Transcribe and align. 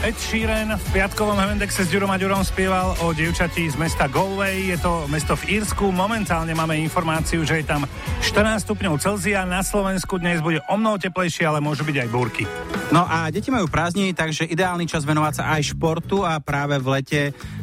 Ed 0.00 0.16
Sheeran 0.16 0.72
v 0.80 0.84
piatkovom 0.96 1.36
Hemendexe 1.36 1.84
s 1.84 1.92
Ďurom 1.92 2.08
a 2.08 2.16
Ďurom 2.16 2.40
spieval 2.40 2.96
o 3.04 3.12
dievčati 3.12 3.68
z 3.68 3.76
mesta 3.76 4.08
Galway. 4.08 4.72
Je 4.72 4.80
to 4.80 5.04
mesto 5.12 5.36
v 5.36 5.60
Írsku. 5.60 5.92
Momentálne 5.92 6.56
máme 6.56 6.80
informáciu, 6.80 7.44
že 7.44 7.60
je 7.60 7.68
tam 7.68 7.84
14 8.24 8.64
stupňov 8.64 8.96
Celzia. 8.96 9.44
Na 9.44 9.60
Slovensku 9.60 10.16
dnes 10.16 10.40
bude 10.40 10.64
o 10.72 10.74
mnoho 10.80 10.96
teplejšie, 10.96 11.44
ale 11.44 11.60
môžu 11.60 11.84
byť 11.84 11.96
aj 12.00 12.08
búrky. 12.08 12.48
No 12.88 13.04
a 13.04 13.28
deti 13.28 13.52
majú 13.52 13.68
prázdniny, 13.68 14.16
takže 14.16 14.48
ideálny 14.48 14.88
čas 14.88 15.04
venovať 15.04 15.32
sa 15.36 15.44
aj 15.52 15.76
športu 15.76 16.24
a 16.24 16.40
práve 16.40 16.80
v 16.80 16.86
lete 16.96 17.20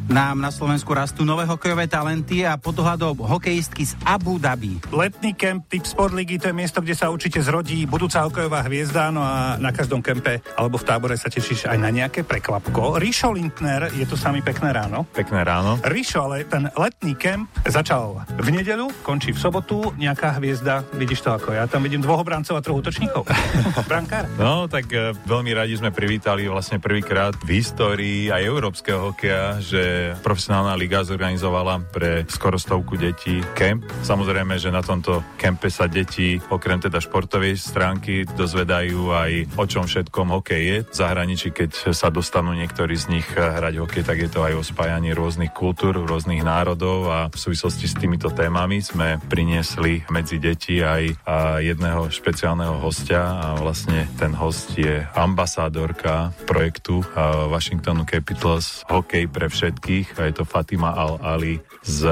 nám 0.08 0.40
na 0.40 0.48
Slovensku 0.48 0.88
rastú 0.96 1.20
nové 1.22 1.44
hokejové 1.44 1.84
talenty 1.84 2.40
a 2.40 2.56
pod 2.56 2.80
dohľadom 2.80 3.20
hokejistky 3.28 3.84
z 3.84 3.92
Abu 4.08 4.40
Dhabi. 4.40 4.80
Letný 4.88 5.36
kemp 5.36 5.68
typ 5.68 5.84
Sport 5.84 6.16
Ligy, 6.16 6.40
to 6.40 6.48
je 6.48 6.56
miesto, 6.56 6.80
kde 6.80 6.96
sa 6.96 7.12
určite 7.12 7.44
zrodí 7.44 7.84
budúca 7.84 8.24
hokejová 8.24 8.64
hviezda, 8.64 9.12
no 9.12 9.20
a 9.20 9.60
na 9.60 9.68
každom 9.68 10.00
kempe 10.00 10.40
alebo 10.56 10.80
v 10.80 10.86
tábore 10.88 11.14
sa 11.20 11.28
tešíš 11.28 11.68
aj 11.68 11.76
na 11.76 11.92
nejaké 11.92 12.24
prekvapko. 12.24 12.96
Rišo 12.96 13.36
Lindner, 13.36 13.92
je 13.92 14.08
tu 14.08 14.16
sami 14.16 14.40
pekné 14.40 14.72
ráno. 14.72 15.04
Pekné 15.12 15.44
ráno. 15.44 15.76
Rišo, 15.84 16.24
ale 16.24 16.48
ten 16.48 16.72
letný 16.72 17.12
kemp 17.12 17.52
začal 17.68 18.24
v 18.40 18.48
nedeľu, 18.48 18.88
končí 19.04 19.36
v 19.36 19.38
sobotu, 19.38 19.92
nejaká 20.00 20.40
hviezda, 20.40 20.88
vidíš 20.96 21.20
to 21.20 21.36
ako 21.36 21.52
ja, 21.52 21.68
tam 21.68 21.84
vidím 21.84 22.00
dvoch 22.00 22.24
obrancov 22.24 22.56
a 22.56 22.64
troch 22.64 22.80
útočníkov. 22.80 23.28
Brankár. 23.90 24.24
No, 24.40 24.64
tak 24.72 24.88
e, 24.88 25.12
veľmi 25.12 25.52
radi 25.52 25.76
sme 25.76 25.92
privítali 25.92 26.48
vlastne 26.48 26.80
prvýkrát 26.80 27.36
v 27.44 27.60
histórii 27.60 28.32
aj 28.32 28.42
európskeho 28.44 29.12
hokeja, 29.12 29.60
že 29.60 29.82
profesionálna 30.20 30.74
liga 30.78 31.04
zorganizovala 31.04 31.82
pre 31.90 32.24
skoro 32.28 32.58
stovku 32.60 32.98
detí 32.98 33.40
kemp. 33.54 33.86
Samozrejme, 34.02 34.58
že 34.58 34.72
na 34.72 34.82
tomto 34.82 35.22
kempe 35.38 35.70
sa 35.70 35.86
deti 35.90 36.38
okrem 36.50 36.80
teda 36.82 37.00
športovej 37.02 37.58
stránky 37.58 38.24
dozvedajú 38.24 39.00
aj 39.10 39.32
o 39.58 39.64
čom 39.64 39.84
všetkom 39.88 40.34
hokej 40.34 40.62
je. 40.62 40.78
V 40.88 40.94
zahraničí, 40.94 41.48
keď 41.50 41.94
sa 41.94 42.08
dostanú 42.12 42.54
niektorí 42.54 42.94
z 42.94 43.06
nich 43.12 43.28
hrať 43.32 43.74
hokej, 43.80 44.02
tak 44.04 44.18
je 44.20 44.30
to 44.30 44.44
aj 44.44 44.54
o 44.58 44.62
spájaní 44.62 45.14
rôznych 45.14 45.52
kultúr, 45.54 45.96
rôznych 46.04 46.42
národov 46.44 47.08
a 47.08 47.18
v 47.30 47.38
súvislosti 47.38 47.86
s 47.88 47.94
týmito 47.96 48.30
témami 48.30 48.82
sme 48.84 49.18
priniesli 49.28 50.04
medzi 50.12 50.36
deti 50.42 50.80
aj 50.82 51.24
jedného 51.64 52.10
špeciálneho 52.12 52.80
hostia 52.82 53.20
a 53.20 53.46
vlastne 53.58 54.06
ten 54.20 54.34
host 54.36 54.76
je 54.76 55.04
ambasádorka 55.16 56.32
projektu 56.44 57.00
Washingtonu 57.48 58.04
Capitals 58.04 58.84
Hokej 58.88 59.26
pre 59.30 59.46
všetky 59.48 59.87
všetkých 59.88 60.20
a 60.20 60.22
je 60.28 60.34
to 60.36 60.44
Fatima 60.44 60.92
Al-Ali 60.92 61.56
z 61.80 62.04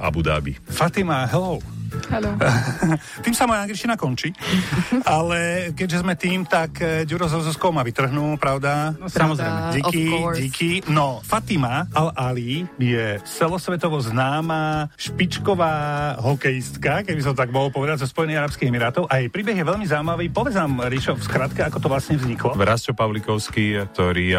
Abu 0.00 0.24
Dhabi. 0.24 0.56
Fatima, 0.72 1.28
hello. 1.28 1.60
Hello. 2.12 2.36
tým 3.24 3.34
sa 3.34 3.48
moja 3.48 3.64
angličtina 3.64 3.96
končí, 3.96 4.30
ale 5.08 5.72
keďže 5.72 6.04
sme 6.04 6.14
tým, 6.14 6.44
tak 6.44 6.76
eh, 6.84 7.08
Ďuro 7.08 7.26
so 7.32 7.40
Zuzkou 7.40 7.72
ma 7.72 7.80
vytrhnú, 7.80 8.36
pravda? 8.36 8.92
No, 9.00 9.08
samozrejme. 9.08 9.80
Díky, 9.80 10.04
díky. 10.36 10.70
No, 10.92 11.24
Fatima 11.24 11.88
Al-Ali 11.96 12.68
je 12.76 13.16
celosvetovo 13.24 13.96
známa 14.04 14.92
špičková 15.00 15.72
hokejistka, 16.20 17.08
keby 17.08 17.20
som 17.24 17.32
tak 17.32 17.48
mohol 17.48 17.72
povedať, 17.72 18.04
zo 18.04 18.08
Spojených 18.10 18.44
Arabských 18.44 18.68
Emirátov 18.68 19.08
a 19.08 19.24
jej 19.24 19.32
príbeh 19.32 19.56
je 19.56 19.64
veľmi 19.64 19.86
zaujímavý. 19.88 20.28
Povedz 20.28 20.60
nám, 20.60 20.84
Ríšo, 20.84 21.16
v 21.16 21.24
skratke, 21.24 21.64
ako 21.64 21.78
to 21.80 21.88
vlastne 21.88 22.20
vzniklo. 22.20 22.52
Rastio 22.58 22.92
Pavlikovský, 22.92 23.88
ktorý 23.96 24.36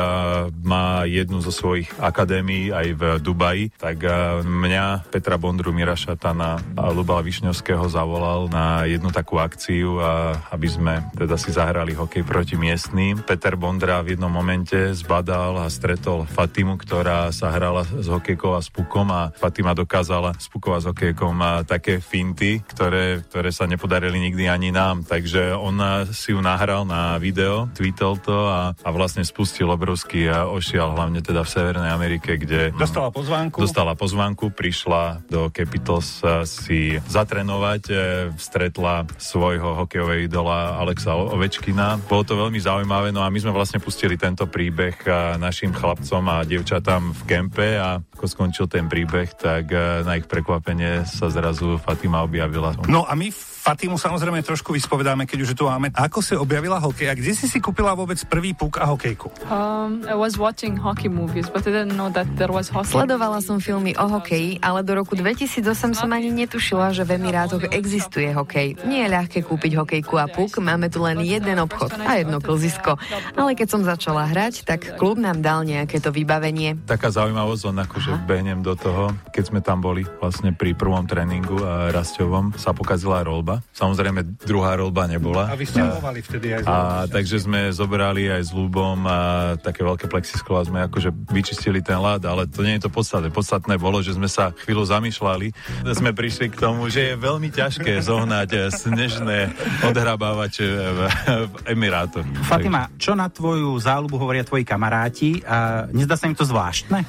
má 0.62 1.02
jednu 1.10 1.42
zo 1.42 1.50
svojich 1.50 1.90
akadémií 1.98 2.70
aj 2.70 2.88
v 2.94 3.02
Dubaji, 3.18 3.74
tak 3.74 4.06
mňa, 4.46 5.10
Petra 5.10 5.42
Bondru, 5.42 5.74
Mira 5.74 5.98
Šatana 5.98 6.62
a 6.78 6.94
Lubala 6.94 7.26
Vyš 7.26 7.39
Višňovského 7.40 7.88
zavolal 7.88 8.52
na 8.52 8.84
jednu 8.84 9.16
takú 9.16 9.40
akciu, 9.40 9.96
a 10.04 10.36
aby 10.52 10.68
sme 10.68 11.08
teda 11.16 11.40
si 11.40 11.56
zahrali 11.56 11.96
hokej 11.96 12.28
proti 12.28 12.60
miestným. 12.60 13.24
Peter 13.24 13.56
Bondra 13.56 14.04
v 14.04 14.20
jednom 14.20 14.28
momente 14.28 14.76
zbadal 14.92 15.64
a 15.64 15.72
stretol 15.72 16.28
Fatimu, 16.28 16.76
ktorá 16.76 17.32
sa 17.32 17.48
hrala 17.56 17.88
s 17.88 18.12
hokejkou 18.12 18.52
a 18.52 18.60
s 18.60 18.68
pukom 18.68 19.08
a 19.16 19.32
Fatima 19.40 19.72
dokázala 19.72 20.36
s 20.36 20.52
pukom 20.52 20.76
a 20.76 20.84
s 20.84 20.92
hokejkom 20.92 21.40
a 21.40 21.64
také 21.64 22.04
finty, 22.04 22.60
ktoré, 22.60 23.24
ktoré 23.24 23.56
sa 23.56 23.72
nepodarili 23.72 24.20
nikdy 24.20 24.52
ani 24.52 24.76
nám. 24.76 25.08
Takže 25.08 25.56
on 25.56 25.80
si 26.12 26.36
ju 26.36 26.44
nahral 26.44 26.84
na 26.84 27.16
video, 27.24 27.72
tweetol 27.72 28.20
to 28.20 28.36
a, 28.52 28.76
a 28.76 28.90
vlastne 28.92 29.24
spustil 29.24 29.72
obrovský 29.72 30.28
a 30.28 30.44
ošial 30.44 30.92
hlavne 30.92 31.24
teda 31.24 31.48
v 31.48 31.54
Severnej 31.56 31.92
Amerike, 31.96 32.36
kde 32.36 32.76
dostala 32.76 33.16
pozvánku. 33.16 33.64
Dostala 33.64 33.96
pozvánku, 33.96 34.52
prišla 34.52 35.24
do 35.32 35.48
Capitals 35.56 36.20
si 36.44 37.00
za 37.08 37.29
zatrénovať, 37.30 37.84
e, 37.94 37.96
stretla 38.42 39.06
svojho 39.22 39.78
hokejového 39.86 40.26
idola 40.26 40.82
Alexa 40.82 41.14
Ovečkina. 41.14 42.02
Bolo 42.10 42.26
to 42.26 42.34
veľmi 42.34 42.58
zaujímavé, 42.58 43.14
no 43.14 43.22
a 43.22 43.30
my 43.30 43.38
sme 43.38 43.54
vlastne 43.54 43.78
pustili 43.78 44.18
tento 44.18 44.50
príbeh 44.50 44.98
e, 45.06 45.38
našim 45.38 45.70
chlapcom 45.70 46.26
a 46.26 46.42
dievčatám 46.42 47.14
v 47.14 47.22
kempe 47.30 47.78
a 47.78 48.02
ako 48.02 48.26
skončil 48.26 48.66
ten 48.66 48.90
príbeh, 48.90 49.30
tak 49.38 49.70
e, 49.70 50.02
na 50.02 50.18
ich 50.18 50.26
prekvapenie 50.26 51.06
sa 51.06 51.30
zrazu 51.30 51.78
Fatima 51.78 52.26
objavila. 52.26 52.74
No 52.90 53.06
a 53.06 53.14
my 53.14 53.30
Fatimu 53.60 54.00
samozrejme 54.00 54.40
trošku 54.40 54.72
vyspovedáme, 54.72 55.28
keď 55.28 55.44
už 55.44 55.52
tu 55.52 55.68
máme. 55.68 55.92
Ako 55.92 56.24
si 56.24 56.32
objavila 56.32 56.80
hokej 56.80 57.12
a 57.12 57.14
kde 57.14 57.36
si 57.36 57.44
si 57.44 57.60
kúpila 57.60 57.92
vôbec 57.92 58.16
prvý 58.24 58.56
puk 58.56 58.80
a 58.80 58.88
hokejku? 58.88 59.28
Um, 59.52 60.08
I 60.08 60.16
was 60.16 60.40
watching 60.40 60.80
hockey 60.80 61.12
movies, 61.12 61.52
but 61.52 61.68
I 61.68 61.76
didn't 61.76 62.00
know 62.00 62.08
that 62.08 62.24
there 62.40 62.48
was 62.48 62.72
hockey. 62.72 62.96
Sledovala 62.96 63.44
som 63.44 63.60
filmy 63.60 64.00
o 64.00 64.08
hokeji, 64.08 64.64
ale 64.64 64.80
do 64.88 64.96
roku 64.96 65.20
2008 65.20 65.76
som 65.92 66.10
ani 66.16 66.32
netušila, 66.32 66.96
že 66.96 67.04
v 67.04 67.20
Emirátoch 67.20 67.68
existuje 67.68 68.32
hokej. 68.32 68.80
Nie 68.88 69.06
je 69.06 69.10
ľahké 69.12 69.40
kúpiť 69.44 69.76
hokejku 69.76 70.16
a 70.16 70.32
puk, 70.32 70.56
máme 70.64 70.88
tu 70.88 71.04
len 71.04 71.20
jeden 71.20 71.60
obchod 71.60 72.00
a 72.00 72.16
jedno 72.16 72.40
klzisko. 72.40 72.96
Ale 73.36 73.60
keď 73.60 73.68
som 73.76 73.82
začala 73.84 74.24
hrať, 74.32 74.64
tak 74.64 74.96
klub 74.96 75.20
nám 75.20 75.44
dal 75.44 75.68
nejaké 75.68 76.00
to 76.00 76.16
vybavenie. 76.16 76.80
Taká 76.88 77.12
zaujímavosť, 77.12 77.64
len 77.76 77.78
akože 77.84 78.12
behnem 78.24 78.64
do 78.64 78.80
toho, 78.80 79.12
keď 79.36 79.44
sme 79.52 79.60
tam 79.60 79.84
boli 79.84 80.08
vlastne 80.24 80.56
pri 80.56 80.72
prvom 80.72 81.04
tréningu 81.04 81.60
a 81.60 81.92
Rastovom 81.92 82.56
sa 82.56 82.72
pokazila 82.72 83.20
rolba 83.28 83.59
Samozrejme, 83.72 84.40
druhá 84.44 84.76
rolba 84.76 85.08
nebola. 85.08 85.48
A 85.48 85.56
vy 85.56 85.66
ste 85.66 85.80
a, 85.80 86.00
vtedy 86.02 86.60
aj 86.60 86.62
A 86.68 86.76
takže 87.08 87.40
sme 87.40 87.72
zobrali 87.72 88.28
aj 88.28 88.50
s 88.50 88.52
ľubom 88.52 89.08
a 89.08 89.20
také 89.56 89.88
veľké 89.88 90.12
plexisklo 90.12 90.60
a 90.60 90.68
sme 90.68 90.84
akože 90.90 91.16
vyčistili 91.32 91.80
ten 91.80 91.96
ľad, 91.96 92.28
ale 92.28 92.44
to 92.50 92.66
nie 92.68 92.76
je 92.76 92.86
to 92.86 92.92
podstatné. 92.92 93.32
Podstatné 93.32 93.80
bolo, 93.80 94.04
že 94.04 94.20
sme 94.20 94.28
sa 94.28 94.52
chvíľu 94.52 94.84
zamýšľali. 94.84 95.48
Sme 95.96 96.12
prišli 96.12 96.52
k 96.52 96.60
tomu, 96.60 96.92
že 96.92 97.14
je 97.14 97.14
veľmi 97.16 97.48
ťažké 97.48 98.04
zohnať 98.04 98.74
snežné 98.76 99.56
odhrabávače 99.88 100.66
v, 100.68 101.00
v 101.48 101.54
Emirátoch. 101.72 102.28
Fatima, 102.44 102.92
čo 103.00 103.16
na 103.16 103.32
tvoju 103.32 103.72
záľubu 103.80 104.20
hovoria 104.20 104.44
tvoji 104.44 104.68
kamaráti? 104.68 105.40
A 105.48 105.88
nezdá 105.96 106.20
sa 106.20 106.28
im 106.28 106.36
to 106.36 106.44
zvláštne? 106.44 107.08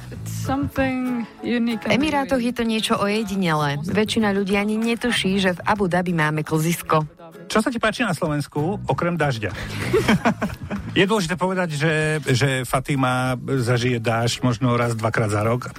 V 0.71 0.79
Emirátoch 1.91 2.39
je 2.39 2.53
to 2.55 2.63
niečo 2.63 2.95
ojedinelé. 2.95 3.75
Väčšina 3.83 4.31
ľudí 4.31 4.55
ani 4.55 4.79
netuší, 4.79 5.35
že 5.43 5.59
v 5.59 5.63
Abu 5.67 5.91
Dhabi 5.91 6.15
máme 6.15 6.30
máme 6.31 6.47
klzisko. 6.47 7.03
Čo 7.51 7.59
sa 7.59 7.67
ti 7.67 7.75
páči 7.75 8.07
na 8.07 8.15
Slovensku, 8.15 8.79
okrem 8.87 9.19
dažďa? 9.19 9.51
Je 10.91 11.07
dôležité 11.07 11.39
povedať, 11.39 11.79
že, 11.79 12.19
že 12.35 12.49
Fatima 12.67 13.39
zažije 13.39 14.03
dážď 14.03 14.43
možno 14.43 14.75
raz, 14.75 14.91
dvakrát 14.91 15.31
za 15.31 15.39
rok. 15.39 15.71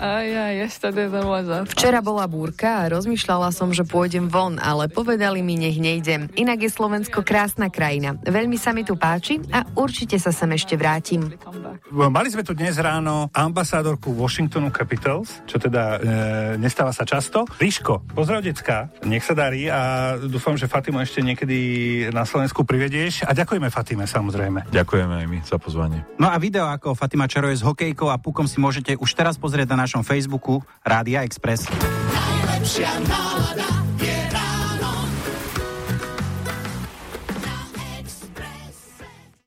Včera 1.68 2.00
bola 2.00 2.24
búrka 2.24 2.80
a 2.80 2.88
rozmýšľala 2.88 3.52
som, 3.52 3.76
že 3.76 3.84
pôjdem 3.84 4.32
von, 4.32 4.56
ale 4.56 4.88
povedali 4.88 5.44
mi, 5.44 5.60
nech 5.60 5.76
nejdem. 5.76 6.32
Inak 6.32 6.64
je 6.64 6.72
Slovensko 6.72 7.20
krásna 7.20 7.68
krajina. 7.68 8.16
Veľmi 8.24 8.56
sa 8.56 8.72
mi 8.72 8.88
tu 8.88 8.96
páči 8.96 9.36
a 9.52 9.68
určite 9.76 10.16
sa 10.16 10.32
sem 10.32 10.48
ešte 10.56 10.80
vrátim. 10.80 11.28
Mali 11.92 12.32
sme 12.32 12.40
tu 12.40 12.56
dnes 12.56 12.72
ráno 12.80 13.28
ambasádorku 13.36 14.16
Washingtonu 14.16 14.72
Capitals, 14.72 15.44
čo 15.44 15.60
teda 15.60 15.82
e, 15.92 15.98
nestáva 16.56 16.96
sa 16.96 17.04
často. 17.04 17.44
Ríško, 17.60 18.16
pozdrav 18.16 18.40
decka, 18.40 18.88
nech 19.04 19.28
sa 19.28 19.36
darí 19.36 19.68
a 19.68 20.16
dúfam, 20.16 20.56
že 20.56 20.72
Fatimu 20.72 21.04
ešte 21.04 21.20
niekedy 21.20 21.58
na 22.16 22.24
Slovensku 22.24 22.64
privedieš. 22.64 23.28
A 23.28 23.36
ďakujeme 23.36 23.68
Fatime 23.68 24.08
samozrejme. 24.08 24.72
Ďakujeme 25.02 25.18
aj 25.18 25.26
my 25.34 25.38
za 25.42 25.58
pozvanie. 25.58 25.98
No 26.22 26.30
a 26.30 26.38
video, 26.38 26.70
ako 26.70 26.94
Fatima 26.94 27.26
čaruje 27.26 27.58
s 27.58 27.66
hokejkou 27.66 28.06
a 28.06 28.22
pukom 28.22 28.46
si 28.46 28.62
môžete 28.62 28.94
už 28.94 29.10
teraz 29.18 29.34
pozrieť 29.34 29.74
na 29.74 29.82
našom 29.82 30.06
Facebooku 30.06 30.62
Rádia 30.86 31.26
Express. 31.26 31.66
Najlepšia 31.66 33.02
nálada. 33.10 33.81